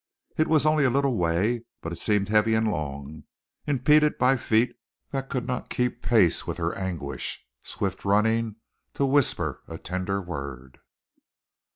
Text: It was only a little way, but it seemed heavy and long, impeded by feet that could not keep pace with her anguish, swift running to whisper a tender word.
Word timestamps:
It 0.35 0.47
was 0.47 0.65
only 0.65 0.83
a 0.83 0.89
little 0.89 1.15
way, 1.15 1.63
but 1.79 1.93
it 1.93 1.99
seemed 1.99 2.27
heavy 2.29 2.55
and 2.55 2.71
long, 2.71 3.25
impeded 3.67 4.17
by 4.17 4.35
feet 4.35 4.75
that 5.11 5.29
could 5.29 5.45
not 5.45 5.69
keep 5.69 6.01
pace 6.01 6.47
with 6.47 6.57
her 6.57 6.73
anguish, 6.75 7.45
swift 7.61 8.03
running 8.03 8.55
to 8.95 9.05
whisper 9.05 9.61
a 9.67 9.77
tender 9.77 10.19
word. 10.19 10.79